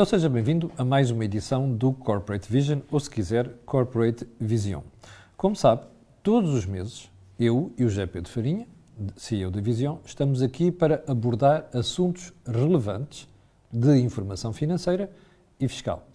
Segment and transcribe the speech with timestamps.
[0.00, 4.80] Então seja bem-vindo a mais uma edição do Corporate Vision, ou se quiser, Corporate Vision.
[5.36, 5.82] Como sabe,
[6.22, 8.66] todos os meses, eu e o José Pedro Farinha,
[9.14, 13.28] CEO da Vision, estamos aqui para abordar assuntos relevantes
[13.70, 15.10] de informação financeira
[15.60, 16.08] e fiscal.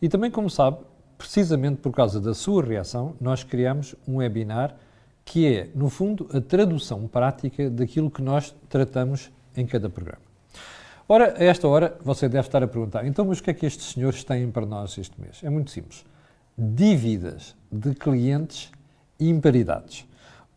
[0.00, 0.78] E também, como sabe,
[1.18, 4.76] precisamente por causa da sua reação, nós criamos um webinar
[5.24, 10.31] que é, no fundo, a tradução prática daquilo que nós tratamos em cada programa.
[11.14, 13.66] Ora, a esta hora você deve estar a perguntar, então, mas o que é que
[13.66, 15.40] estes senhores têm para nós este mês?
[15.42, 16.06] É muito simples.
[16.56, 18.72] Dívidas de clientes
[19.20, 20.06] e imparidades.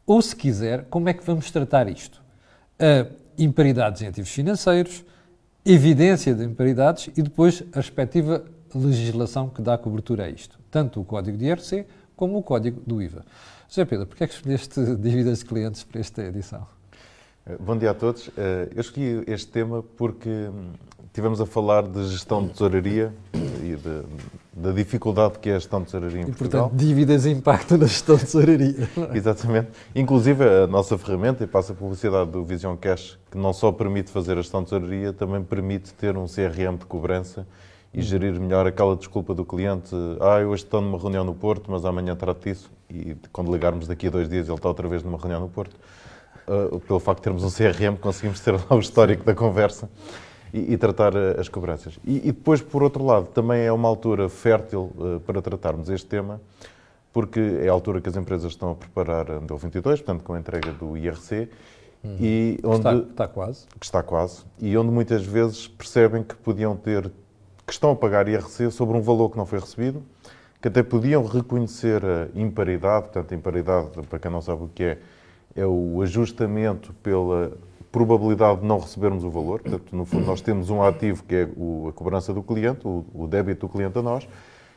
[0.06, 2.24] Ou, se quiser, como é que vamos tratar isto?
[2.80, 5.04] Uh, imparidades em ativos financeiros,
[5.66, 10.58] evidência de imparidades e depois a respectiva legislação que dá cobertura a isto.
[10.72, 13.26] Tanto o código de IRC como o código do IVA.
[13.68, 16.66] José Pedro, porquê é que escolheste dívidas de clientes para esta edição?
[17.48, 18.30] Eh, bom dia a todos.
[18.36, 20.72] Eh, eu escolhi este tema porque hum,
[21.14, 23.14] tivemos a falar de gestão de tesouraria
[23.62, 24.04] e de,
[24.52, 26.70] da dificuldade que é a gestão de tesouraria em e, Portugal.
[26.70, 28.90] portanto, dívidas impactam na gestão de tesouraria.
[29.14, 29.70] Exatamente.
[29.94, 34.10] Inclusive, a nossa ferramenta, e passa a publicidade do Vision Cash, que não só permite
[34.10, 37.48] fazer a gestão de tesouraria, também permite ter um CRM de cobrança
[37.94, 39.96] e gerir melhor aquela desculpa do cliente.
[40.20, 42.72] Ah, eu hoje estou numa reunião no Porto, mas amanhã trato disso.
[42.90, 45.76] E quando ligarmos daqui a dois dias, ele está outra vez numa reunião no Porto
[46.48, 49.90] uh, pelo facto de termos um CRM, conseguimos ter lá o histórico da conversa
[50.54, 52.00] e, e tratar uh, as cobranças.
[52.06, 56.08] E, e, depois, por outro lado, também é uma altura fértil uh, para tratarmos este
[56.08, 56.42] tema,
[57.12, 60.40] porque é a altura que as empresas estão a preparar a 2022, portanto, com a
[60.40, 61.50] entrega do IRC,
[62.04, 62.18] hum.
[62.20, 63.66] e onde está, está, quase.
[63.80, 64.44] Que está quase.
[64.60, 67.12] E onde muitas vezes percebem que podiam ter,
[67.66, 70.04] que estão a pagar IRC sobre um valor que não foi recebido,
[70.62, 74.98] que até podiam reconhecer a imparidade, portanto, imparidade, para quem não sabe o que é,
[75.56, 77.54] é o ajustamento pela
[77.92, 79.62] probabilidade de não recebermos o valor.
[79.62, 83.68] Portanto, no fundo, nós temos um ativo que é a cobrança do cliente, o débito
[83.68, 84.28] do cliente a nós,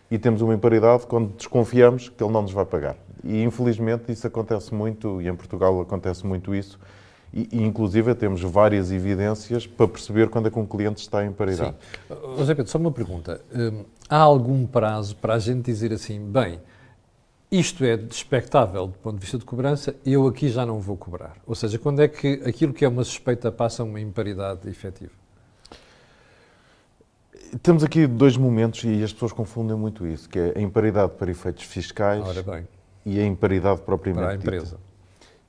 [0.08, 2.96] e temos uma imparidade quando desconfiamos que ele não nos vai pagar.
[3.24, 6.78] E, infelizmente, isso acontece muito, e em Portugal acontece muito isso,
[7.34, 11.32] e, e, inclusive temos várias evidências para perceber quando é que um cliente está em
[11.32, 11.74] paridade.
[12.36, 13.40] José Pedro, só uma pergunta.
[13.54, 16.58] Hum, há algum prazo para a gente dizer assim, bem,
[17.50, 21.36] isto é expectável do ponto de vista de cobrança, eu aqui já não vou cobrar.
[21.46, 25.12] Ou seja, quando é que aquilo que é uma suspeita passa a uma imparidade efetiva?
[27.62, 31.30] Temos aqui dois momentos e as pessoas confundem muito isso, que é a imparidade para
[31.30, 32.22] efeitos fiscais
[33.06, 34.76] e a imparidade propriamente para a empresa.
[34.76, 34.88] Dita.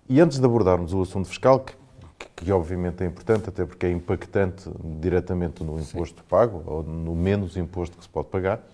[0.07, 1.73] E antes de abordarmos o assunto fiscal, que,
[2.17, 4.69] que, que, obviamente é importante, até porque é impactante
[5.01, 6.27] diretamente no imposto Sim.
[6.29, 8.65] pago, ou no menos imposto que se pode pagar,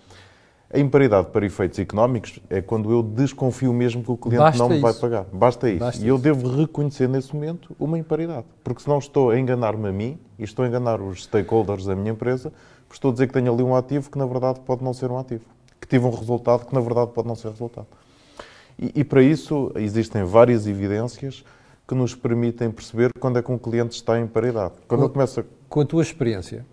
[0.72, 4.68] a imparidade para efeitos económicos é quando eu desconfio mesmo que o cliente Basta não
[4.68, 4.82] me isso.
[4.82, 5.24] vai pagar.
[5.32, 5.78] Basta isso.
[5.78, 8.46] Basta e eu devo reconhecer nesse momento uma imparidade.
[8.64, 12.10] Porque senão estou a enganar-me a mim e estou a enganar os stakeholders da minha
[12.10, 14.92] empresa, porque estou a dizer que tenho ali um ativo que na verdade pode não
[14.92, 15.44] ser um ativo.
[15.80, 17.86] Que tive um resultado que na verdade pode não ser resultado.
[18.76, 21.44] E, e para isso existem várias evidências
[21.86, 24.74] que nos permitem perceber quando é que um cliente está em paridade.
[24.88, 25.46] Quando com, começa...
[25.68, 26.66] com a tua experiência,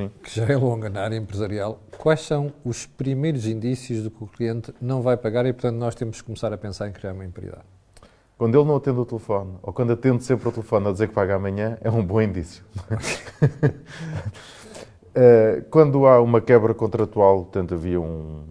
[0.00, 0.10] Sim.
[0.22, 4.26] que já é longa na área empresarial, quais são os primeiros indícios de que o
[4.26, 7.24] cliente não vai pagar e, portanto, nós temos que começar a pensar em criar uma
[7.24, 7.64] imparidade?
[8.38, 11.14] Quando ele não atende o telefone, ou quando atende sempre o telefone a dizer que
[11.14, 12.64] paga amanhã, é um bom indício.
[15.12, 18.44] Eh, quando há uma quebra contratual, portanto, havia um,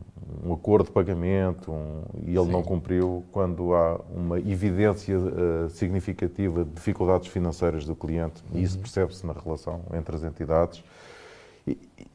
[0.44, 2.52] um acordo de pagamento um, e ele Sim.
[2.52, 8.60] não cumpriu, quando há uma evidência uh, significativa de dificuldades financeiras do cliente, uhum.
[8.60, 8.82] e isso uhum.
[8.82, 10.84] percebe-se na relação entre as entidades,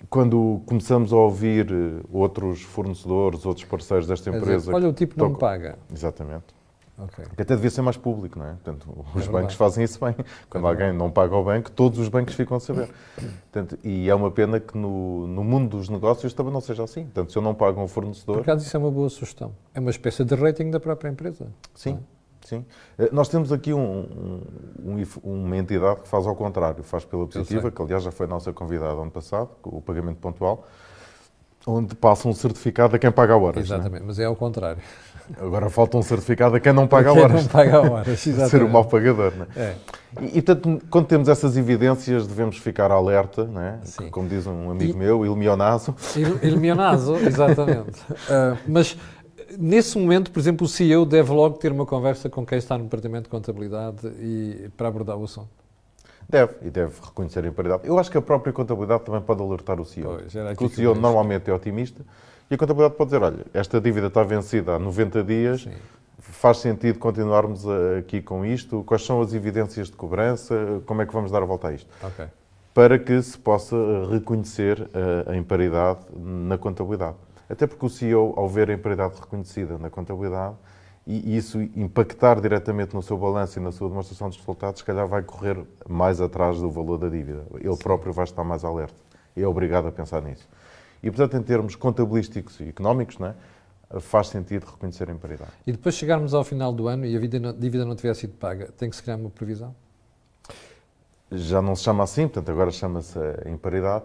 [0.09, 4.59] quando começamos a ouvir eh, outros fornecedores, outros parceiros desta empresa.
[4.59, 5.79] Dizer, olha, o tipo não paga.
[5.93, 6.55] Exatamente.
[6.97, 7.25] Okay.
[7.35, 8.51] Que até devia ser mais público, não é?
[8.51, 10.15] Portanto, os é bancos fazem isso bem.
[10.49, 12.89] Quando é alguém não paga ao banco, todos os bancos ficam a saber.
[13.51, 17.05] Portanto, e é uma pena que no, no mundo dos negócios também não seja assim.
[17.05, 18.37] Portanto, se eu não pago um fornecedor.
[18.37, 19.53] Por acaso, isso é uma boa sugestão.
[19.75, 21.49] É uma espécie de rating da própria empresa.
[21.75, 21.99] Sim.
[22.45, 22.65] Sim.
[22.99, 24.41] Eh, nós temos aqui um,
[24.85, 28.53] um, uma entidade que faz ao contrário, faz pela positiva, que aliás já foi nossa
[28.53, 30.67] convidada ano passado, o pagamento pontual,
[31.67, 33.71] onde passa um certificado a quem paga horas.
[33.71, 33.75] É?
[33.75, 34.07] Exatamente, é?
[34.07, 34.83] mas é ao contrário.
[35.41, 37.43] Agora falta um certificado a quem não paga quem horas.
[37.43, 38.51] não paga horas, exatamente.
[38.51, 39.61] Ser o mau pagador, não é?
[39.61, 39.77] é.
[40.21, 43.79] E, e portanto, quando temos essas evidências, devemos ficar alerta, não é?
[43.85, 44.11] Sim.
[44.11, 44.97] Como diz um amigo e...
[44.97, 45.95] meu, il mionazo.
[46.15, 47.99] Il, il mionazo, exatamente.
[48.29, 48.99] uh, mas
[49.59, 52.85] Nesse momento, por exemplo, o CEO deve logo ter uma conversa com quem está no
[52.85, 55.49] departamento de contabilidade e, para abordar o assunto.
[56.29, 57.83] Deve, e deve reconhecer a imparidade.
[57.87, 60.19] Eu acho que a própria contabilidade também pode alertar o CEO.
[60.19, 62.03] Pois, porque o CEO normalmente é otimista
[62.51, 65.73] e a contabilidade pode dizer, olha, esta dívida está vencida há 90 dias, Sim.
[66.19, 67.65] faz sentido continuarmos
[67.99, 68.83] aqui com isto?
[68.85, 70.83] Quais são as evidências de cobrança?
[70.87, 71.89] Como é que vamos dar a volta a isto?
[72.03, 72.27] Ok.
[72.73, 73.77] para que se possa
[74.11, 74.91] reconhecer
[75.27, 77.17] a, a imparidade na contabilidade.
[77.49, 80.57] Até porque o CEO, ao ver a imparidade reconhecida na contabilidade,
[81.07, 85.07] e isso impactar diretamente no seu balanço e na sua demonstração de resultados, se calhar
[85.07, 87.45] vai correr mais atrás do valor da dívida.
[87.61, 88.95] Ele próprio vai estar mais alerta.
[89.37, 90.49] E é obrigado a pensar nisso.
[91.03, 93.35] E, portanto, em termos contabilísticos e económicos, não é?
[94.01, 95.51] faz sentido reconhecer a imparidade.
[95.67, 98.91] E depois chegarmos ao final do ano e a dívida não tiver sido paga, tem
[98.91, 99.75] que se criar uma previsão?
[101.31, 104.05] Já não se chama assim, portanto, agora chama-se imparidade.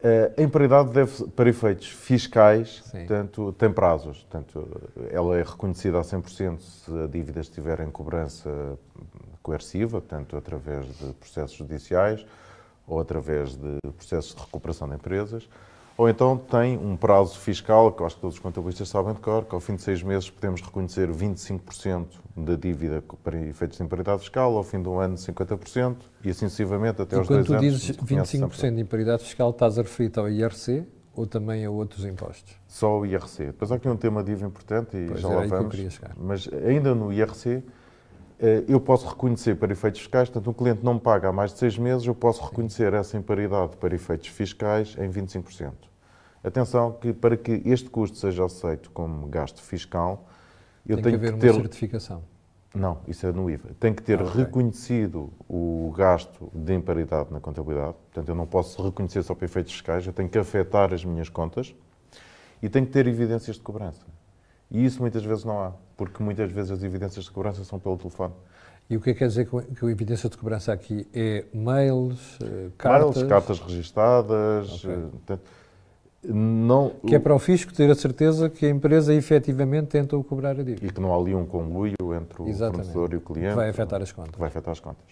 [0.00, 4.18] Eh, a imparidade deve, para efeitos fiscais, portanto, tem prazos.
[4.22, 4.68] Portanto,
[5.10, 8.78] ela é reconhecida a 100% se a dívida estiver em cobrança
[9.42, 12.24] coerciva, portanto, através de processos judiciais
[12.86, 15.48] ou através de processos de recuperação de empresas
[15.98, 19.20] ou então tem um prazo fiscal, que eu acho que todos os contabilistas sabem de
[19.20, 22.06] cor, que ao fim de seis meses podemos reconhecer 25%
[22.36, 26.48] da dívida para efeitos de imparidade fiscal, ao fim de um ano 50% e assim
[26.48, 27.48] sucessivamente até e aos dois anos.
[27.48, 30.86] Quando tu dizes 25% de imparidade fiscal, estás a referir ao IRC
[31.16, 32.54] ou também a outros impostos?
[32.68, 33.46] Só o IRC.
[33.46, 35.98] Depois há aqui um tema de IVA importante e pois já lá vamos.
[36.16, 37.64] Mas ainda no IRC,
[38.68, 41.58] eu posso reconhecer para efeitos fiscais, portanto, um cliente não me paga há mais de
[41.58, 45.72] seis meses, eu posso reconhecer essa imparidade para efeitos fiscais em 25%.
[46.42, 50.28] Atenção que para que este custo seja aceito como gasto fiscal,
[50.86, 51.50] eu Tem tenho que haver que ter...
[51.50, 52.22] uma certificação.
[52.74, 53.70] Não, isso é no IVA.
[53.80, 54.44] Tem que ter ah, okay.
[54.44, 57.94] reconhecido o gasto de imparidade na contabilidade.
[57.94, 61.28] Portanto, eu não posso reconhecer só para efeitos fiscais, eu tenho que afetar as minhas
[61.28, 61.74] contas
[62.62, 64.06] e tenho que ter evidências de cobrança.
[64.70, 67.96] E isso muitas vezes não há, porque muitas vezes as evidências de cobrança são pelo
[67.96, 68.34] telefone.
[68.90, 72.38] E o que é que quer dizer que a evidência de cobrança aqui é mails,
[72.42, 73.16] eh, cartas?
[73.16, 74.84] Mails, cartas registadas.
[74.84, 74.94] Okay.
[75.28, 75.38] Eh,
[76.24, 80.50] não, que é para o fisco ter a certeza que a empresa efetivamente tentou cobrar
[80.50, 80.86] a dívida.
[80.86, 82.90] E que não há ali um conluio entre o Exatamente.
[82.90, 83.50] fornecedor e o cliente.
[83.50, 84.34] Que vai afetar as contas.
[84.36, 85.06] vai afetar as contas.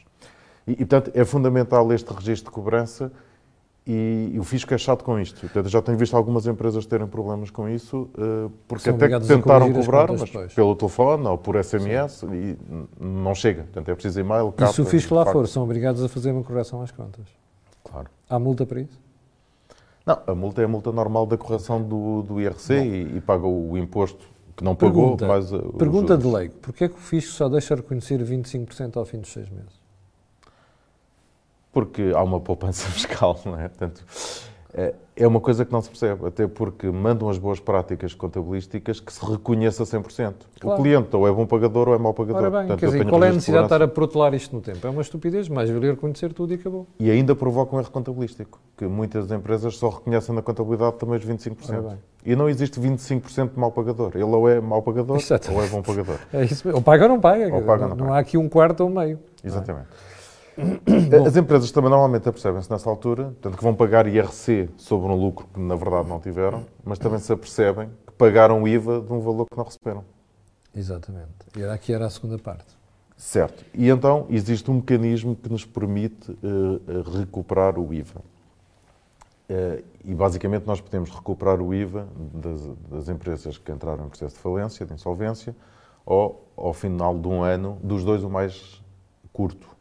[0.67, 3.13] E, e, portanto, é fundamental este registro de cobrança
[3.87, 5.41] e, o fisco é chato com isto.
[5.41, 9.21] Portanto, já tenho visto algumas empresas terem problemas com isso, uh, porque São até que
[9.21, 10.53] tentaram cobrar, mas depois.
[10.53, 12.29] pelo telefone ou por SMS Sim.
[12.33, 12.59] e
[13.01, 13.63] não chega.
[13.63, 14.53] Portanto, é preciso e-mail.
[14.59, 17.27] E se o fisco lá for, são obrigados a fazer uma correção às contas?
[17.85, 18.09] Claro.
[18.29, 18.99] Há multa para isso?
[20.05, 23.47] Não, a multa é a multa normal da correção do, do IRC e, e, paga
[23.47, 24.25] o imposto
[24.57, 25.17] que não pagou.
[25.17, 29.05] Pergunta, mais pergunta de lei: porquê é que o fisco só deixa reconhecer 25% ao
[29.05, 29.86] fim dos seis meses?
[31.77, 33.69] Porque há uma poupança fiscal, não é?
[33.69, 34.03] Portanto,
[34.73, 38.99] é, é uma coisa que não se percebe, até porque mandam as boas práticas contabilísticas
[38.99, 40.33] que se reconheça 100%.
[40.59, 40.81] Claro.
[40.81, 42.41] O cliente ou é bom pagador ou é mau pagador.
[42.41, 44.63] Ora bem, Portanto, quer dizer, qual é a necessidade de estar a protelar isto no
[44.63, 44.87] tempo?
[44.87, 46.87] É uma estupidez, mais valer reconhecer tudo e acabou.
[46.99, 51.27] E ainda provoca um erro contabilístico, que muitas empresas só reconhecem na contabilidade também os
[51.27, 51.93] 25%.
[52.25, 54.13] E não existe 25% de mau pagador.
[54.15, 55.19] Ele ou é mau pagador
[55.53, 56.17] ou é bom pagador.
[56.33, 56.67] É isso.
[56.71, 57.55] Ou paga ou não paga.
[57.55, 59.19] Ou paga, não, não, não há aqui um quarto ou meio.
[59.45, 59.89] Exatamente.
[61.27, 65.47] As empresas também normalmente apercebem-se nessa altura, portanto, que vão pagar IRC sobre um lucro
[65.53, 69.47] que na verdade não tiveram, mas também se apercebem que pagaram IVA de um valor
[69.47, 70.05] que não receberam.
[70.75, 71.29] Exatamente.
[71.57, 72.77] E aqui era a segunda parte.
[73.17, 73.65] Certo.
[73.75, 78.21] E então existe um mecanismo que nos permite uh, recuperar o IVA.
[79.49, 82.61] Uh, e basicamente nós podemos recuperar o IVA das,
[82.91, 85.55] das, empresas que entraram em processo de falência, de insolvência,
[86.05, 88.83] ou ao final de um ano, dos dois o mais
[89.33, 89.76] curto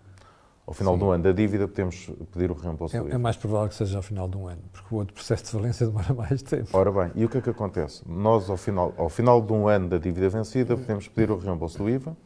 [0.66, 1.00] ao final Sim.
[1.00, 3.16] do ano da dívida, podemos pedir o reembolso é, do IVA.
[3.16, 5.50] É mais provável que seja ao final de um ano, porque o outro processo de
[5.52, 6.70] falência demora mais tempo.
[6.74, 8.02] Ora bem, e o que é que acontece?
[8.08, 11.78] Nós, ao final, ao final de um ano da dívida vencida, podemos pedir o reembolso
[11.78, 12.18] do IVA,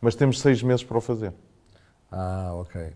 [0.00, 1.32] mas temos seis meses para o fazer.
[2.10, 2.92] Ah, ok.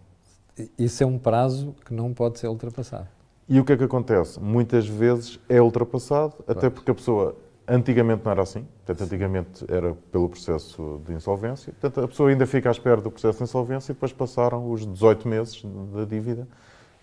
[0.76, 3.06] Isso é um prazo que não pode ser ultrapassado.
[3.48, 4.38] E o que é que acontece?
[4.40, 7.36] Muitas vezes é ultrapassado, até porque a pessoa
[7.72, 11.72] Antigamente não era assim, portanto, antigamente era pelo processo de insolvência.
[11.72, 14.84] Portanto, a pessoa ainda fica à espera do processo de insolvência e depois passaram os
[14.84, 15.62] 18 meses
[15.94, 16.48] da dívida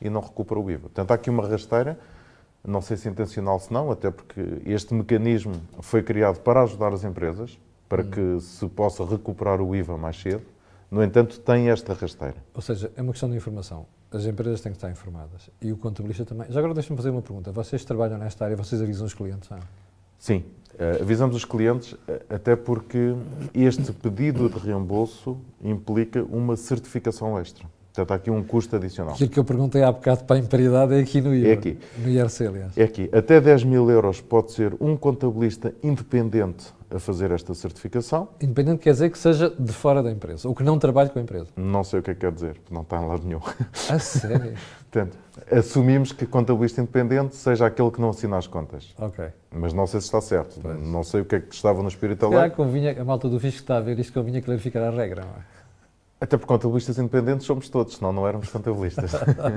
[0.01, 0.81] e não recupera o IVA.
[0.81, 1.97] Portanto, há aqui uma rasteira,
[2.65, 7.05] não sei se intencional se não, até porque este mecanismo foi criado para ajudar as
[7.05, 7.57] empresas,
[7.87, 8.11] para hum.
[8.11, 10.43] que se possa recuperar o IVA mais cedo.
[10.91, 12.35] No entanto, tem esta rasteira.
[12.53, 13.85] Ou seja, é uma questão de informação.
[14.11, 15.49] As empresas têm que estar informadas.
[15.61, 16.51] E o contabilista também.
[16.51, 17.53] Já agora deixa-me fazer uma pergunta.
[17.53, 19.49] Vocês trabalham nesta área, vocês avisam os clientes?
[19.49, 19.59] Não?
[20.27, 20.43] Sim,
[20.73, 21.97] uh, avisamos os clientes, uh,
[22.29, 23.15] até porque
[23.53, 27.65] este pedido de reembolso implica uma certificação extra.
[27.93, 29.15] Portanto, há aqui um custo adicional.
[29.15, 31.47] O que eu perguntei há bocado para a imparidade é aqui no IVA.
[31.47, 31.77] É aqui.
[31.97, 32.77] No IRC, aliás.
[32.77, 33.09] É aqui.
[33.13, 38.29] Até 10 mil euros pode ser um contabilista independente a fazer esta certificação.
[38.41, 41.21] Independente quer dizer que seja de fora da empresa, ou que não trabalhe com a
[41.21, 41.47] empresa.
[41.55, 43.41] Não sei o que é que quer dizer, não está em lado nenhum.
[43.89, 44.53] A sério?
[44.89, 45.17] Portanto,
[45.51, 48.95] assumimos que contabilista independente seja aquele que não assina as contas.
[48.97, 49.25] Ok.
[49.51, 50.59] Mas não sei se está certo.
[50.61, 50.81] Pois.
[50.81, 52.49] Não sei o que é que estava no espírito da lei.
[52.51, 55.57] convinha, a malta do fisco está a ver isto, convinha clarificar a regra, não é?
[56.19, 59.11] Até por contabilistas independentes somos todos, senão não éramos contabilistas.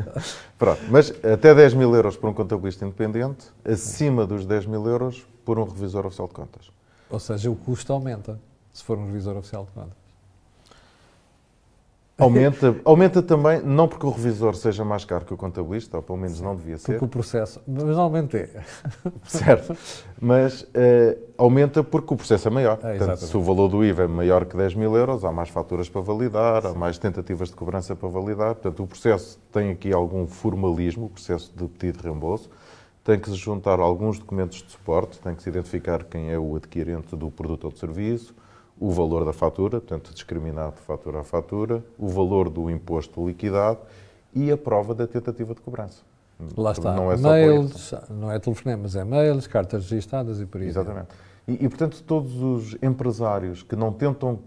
[0.59, 5.27] Pronto, mas até 10 mil euros por um contabilista independente, acima dos 10 mil euros
[5.43, 6.71] por um revisor oficial de contas.
[7.11, 8.38] Ou seja, o custo aumenta
[8.73, 10.00] se for um revisor oficial de contas.
[12.21, 16.19] Aumenta, aumenta também, não porque o revisor seja mais caro que o contabilista, ou pelo
[16.19, 16.93] menos não devia ser.
[16.93, 18.62] Porque o processo, mas normalmente é.
[19.25, 19.75] Certo,
[20.21, 22.79] mas uh, aumenta porque o processo é maior.
[22.83, 25.49] É, Portanto, se o valor do IVA é maior que 10 mil euros, há mais
[25.49, 28.55] faturas para validar, há mais tentativas de cobrança para validar.
[28.55, 32.50] Portanto, o processo tem aqui algum formalismo, o processo de pedido de reembolso.
[33.02, 36.57] Tem que se juntar alguns documentos de suporte, tem que se identificar quem é o
[36.57, 38.35] adquirente do produto ou do serviço,
[38.78, 43.80] o valor da fatura, portanto, discriminado de fatura a fatura, o valor do imposto liquidado
[44.35, 46.02] e a prova da tentativa de cobrança.
[46.57, 46.95] Lá está.
[46.95, 50.69] Não é mails, não é telefonemas, é mails, cartas registadas e por aí.
[50.69, 51.09] Exatamente.
[51.47, 54.38] E, e, portanto, todos os empresários que não tentam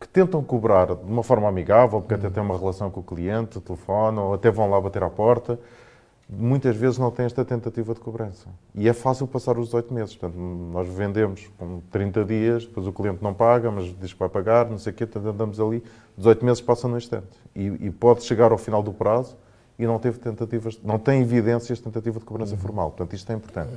[0.00, 2.18] que tentam cobrar de uma forma amigável, porque hum.
[2.18, 5.58] até têm uma relação com o cliente, telefonam, ou até vão lá bater à porta,
[6.28, 8.48] muitas vezes não tem esta tentativa de cobrança.
[8.74, 10.14] E é fácil passar os 18 meses.
[10.14, 14.28] Portanto, nós vendemos com 30 dias, depois o cliente não paga, mas diz que vai
[14.28, 15.82] pagar, não sei o quê, andamos ali,
[16.16, 17.28] 18 meses passam no instante.
[17.56, 19.36] E, e, pode chegar ao final do prazo
[19.78, 22.60] e não teve tentativas, não tem evidências de tentativa de cobrança uhum.
[22.60, 22.90] formal.
[22.90, 23.72] Portanto, isto é importante.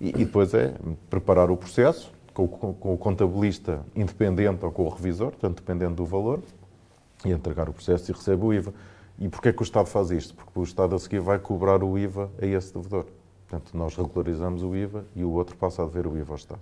[0.00, 0.72] E, e, depois é
[1.10, 5.96] preparar o processo com, com, com o contabilista independente ou com o revisor, portanto, dependendo
[5.96, 6.40] do valor,
[7.24, 8.72] e entregar o processo e recebe o IVA.
[9.18, 10.34] E porquê que o Estado faz isto?
[10.34, 13.06] Porque o Estado a seguir vai cobrar o IVA a esse devedor.
[13.48, 16.60] Portanto, nós regularizamos o IVA e o outro passa a dever o IVA ao Estado.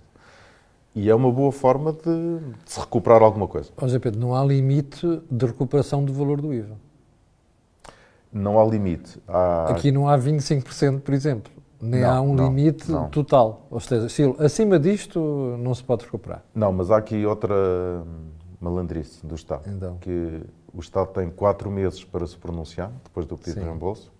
[0.93, 3.69] E é uma boa forma de, de se recuperar alguma coisa.
[3.75, 6.77] Ó José Pedro, não há limite de recuperação do valor do IVA?
[8.31, 9.21] Não há limite.
[9.27, 9.71] Há...
[9.71, 11.51] Aqui não há 25%, por exemplo.
[11.81, 13.09] Nem não, há um não, limite não.
[13.09, 13.67] total.
[13.69, 15.19] Ou seja, se acima disto
[15.59, 16.43] não se pode recuperar.
[16.53, 17.55] Não, mas há aqui outra
[18.59, 19.69] malandrice do Estado.
[19.69, 19.97] Então.
[19.99, 20.41] Que
[20.75, 23.61] o Estado tem quatro meses para se pronunciar, depois do pedido Sim.
[23.61, 24.11] de reembolso,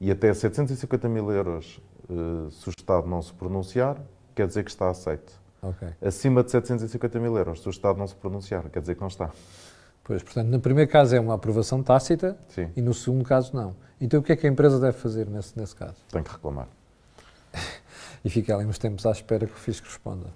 [0.00, 3.96] e até 750 mil euros, uh, se o Estado não se pronunciar,
[4.34, 5.32] quer dizer que está aceito.
[5.62, 5.88] Okay.
[6.02, 9.08] Acima de 750 mil euros, se o Estado não se pronunciar, quer dizer que não
[9.08, 9.30] está.
[10.04, 12.70] Pois, portanto, no primeiro caso é uma aprovação tácita Sim.
[12.76, 13.74] e no segundo caso não.
[14.00, 15.96] Então o que é que a empresa deve fazer nesse, nesse caso?
[16.10, 16.68] Tem que reclamar.
[18.24, 20.28] e fica ali uns tempos à espera que o fisco responda.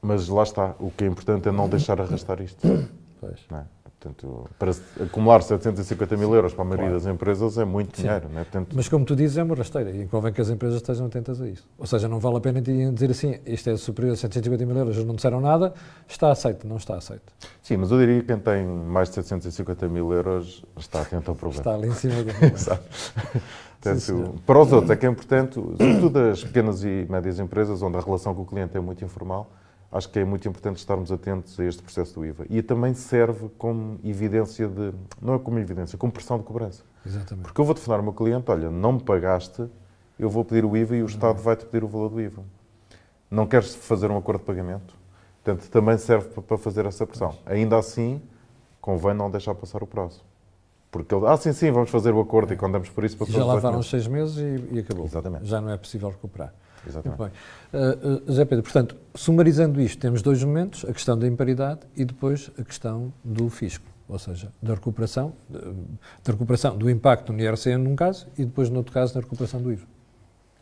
[0.00, 2.60] Mas lá está, o que é importante é não deixar arrastar isto.
[3.22, 3.38] Pois.
[3.48, 3.64] Não é?
[4.02, 7.04] Portanto, para acumular 750 mil euros para a maioria claro.
[7.04, 8.02] das empresas é muito Sim.
[8.02, 8.28] dinheiro.
[8.30, 8.42] Né?
[8.42, 8.72] Portanto...
[8.74, 11.48] Mas como tu dizes, é uma rasteira e convém que as empresas estejam atentas a
[11.48, 11.64] isso.
[11.78, 15.04] Ou seja, não vale a pena dizer assim, isto é superior a 750 mil euros,
[15.04, 15.72] não disseram nada,
[16.08, 17.32] está aceito, não está aceito.
[17.62, 21.36] Sim, mas eu diria que quem tem mais de 750 mil euros está atento ao
[21.36, 21.60] problema.
[21.60, 22.82] Está ali em cima do Exato.
[23.80, 27.96] Portanto, para os outros é que é importante, sobretudo as pequenas e médias empresas, onde
[27.96, 29.48] a relação com o cliente é muito informal,
[29.92, 32.46] acho que é muito importante estarmos atentos a este processo do IVA.
[32.48, 34.92] E também serve como evidência de.
[35.20, 36.82] Não é como evidência, como pressão de cobrança.
[37.06, 37.44] Exatamente.
[37.44, 39.68] Porque eu vou telefonar ao meu cliente: olha, não me pagaste,
[40.18, 42.42] eu vou pedir o IVA e o Estado vai-te pedir o valor do IVA.
[43.30, 44.94] Não queres fazer um acordo de pagamento?
[45.42, 47.34] Portanto, também serve para fazer essa pressão.
[47.44, 48.22] Ainda assim,
[48.80, 50.22] convém não deixar passar o prazo.
[50.90, 53.16] Porque ele, ah, sim, sim, vamos fazer o acordo e quando damos por isso...
[53.26, 55.06] Já lá levaram seis meses e, e acabou.
[55.06, 55.46] Exatamente.
[55.46, 56.52] Já não é possível recuperar.
[56.86, 57.22] Exatamente.
[57.22, 62.04] Uh, uh, Zé Pedro, portanto, sumarizando isto, temos dois momentos, a questão da imparidade e
[62.04, 67.76] depois a questão do fisco, ou seja, da recuperação, da recuperação do impacto no IRC
[67.76, 69.91] num caso e depois, no outro caso, da recuperação do IVA.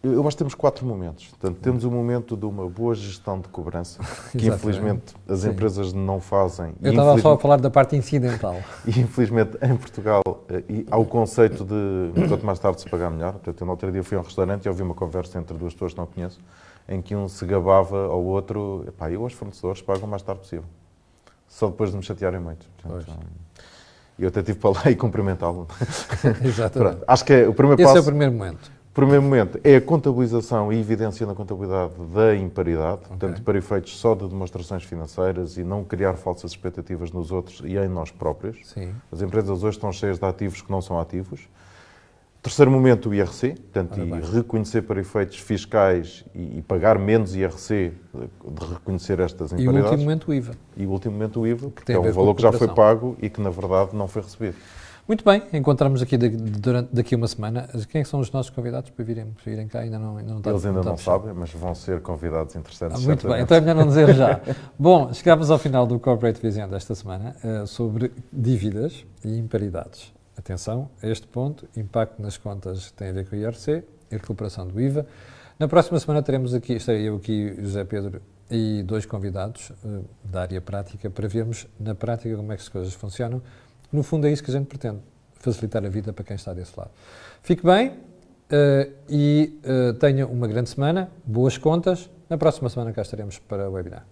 [0.03, 1.27] Eu acho que temos quatro momentos.
[1.27, 4.01] Portanto, temos o momento de uma boa gestão de cobrança,
[4.33, 5.51] que infelizmente as Sim.
[5.51, 6.73] empresas não fazem.
[6.81, 8.57] Eu estava só a falar da parte incidental.
[8.87, 13.11] E infelizmente em Portugal eh, e há o conceito de quanto mais tarde se pagar
[13.11, 13.33] melhor.
[13.33, 15.75] Portanto, eu no outro dia fui a um restaurante e ouvi uma conversa entre duas
[15.75, 16.41] pessoas que não conheço,
[16.89, 20.41] em que um se gabava ao outro, epá, eu os fornecedores pagam o mais tarde
[20.41, 20.65] possível.
[21.47, 22.67] Só depois de me chatearem muito.
[22.83, 23.19] Portanto,
[24.19, 25.69] eu até tive para lá e cumprimentá-lo.
[26.43, 26.73] Exatamente.
[26.73, 27.99] Pronto, acho que é o primeiro Esse passo.
[27.99, 33.03] é o primeiro momento primeiro momento é a contabilização e evidência na contabilidade da imparidade,
[33.05, 33.09] okay.
[33.09, 37.77] portanto, para efeitos só de demonstrações financeiras e não criar falsas expectativas nos outros e
[37.77, 38.59] em nós próprios.
[38.65, 38.93] Sim.
[39.11, 41.49] As empresas hoje estão cheias de ativos que não são ativos.
[42.43, 44.01] Terceiro momento, o IRC, portanto,
[44.33, 49.77] reconhecer para efeitos fiscais e, e, pagar menos IRC de reconhecer estas imparidades.
[49.77, 50.55] E o último momento, o IVA.
[50.75, 53.15] E o último momento, o IVA, que, que é um valor que já foi pago
[53.21, 54.57] e que, na verdade, não foi recebido.
[55.11, 57.69] Muito bem, encontramos aqui durante, daqui a uma semana.
[57.89, 59.81] Quem são os nossos convidados para virem, para virem cá?
[59.81, 63.03] Ainda não, ainda não Eles ainda não, sabem, mas vão ser convidados interessantes.
[63.03, 64.41] Ah, muito bem, então é melhor não dizer já.
[64.79, 70.13] Bom, chegamos ao final do Corporate Vision desta semana uh, sobre dívidas e imparidades.
[70.39, 74.65] Atenção a este ponto, impacto nas contas tem a ver com o IRC e recuperação
[74.65, 75.05] do IVA.
[75.59, 80.43] Na próxima semana teremos aqui, estarei eu aqui, José Pedro, e dois convidados uh, da
[80.43, 83.43] área prática para vermos na prática como é que as coisas funcionam
[83.93, 85.01] No fundo é isso que a gente pretende,
[85.35, 86.91] facilitar a vida para quem está desse lado.
[87.43, 92.09] Fique bem uh, e uh, tenha uma grande semana, boas contas.
[92.29, 94.07] Na próxima semana cá estaremos para o webinar.